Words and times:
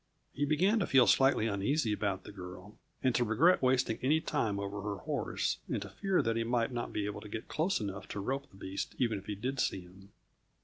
He 0.33 0.45
began 0.45 0.79
to 0.79 0.87
feel 0.87 1.05
slightly 1.05 1.45
uneasy 1.45 1.93
about 1.93 2.23
the 2.23 2.31
girl, 2.31 2.79
and 3.03 3.13
to 3.13 3.23
regret 3.23 3.61
wasting 3.61 3.99
any 4.01 4.19
time 4.19 4.59
over 4.59 4.81
her 4.81 4.95
horse, 5.03 5.59
and 5.69 5.79
to 5.79 5.89
fear 5.91 6.23
that 6.23 6.35
he 6.35 6.43
might 6.43 6.71
not 6.71 6.91
be 6.91 7.05
able 7.05 7.21
to 7.21 7.29
get 7.29 7.47
close 7.47 7.79
enough 7.79 8.07
to 8.07 8.19
rope 8.19 8.49
the 8.49 8.57
beast, 8.57 8.95
even 8.97 9.19
if 9.19 9.27
he 9.27 9.35
did 9.35 9.59
see 9.59 9.81
him. 9.81 10.11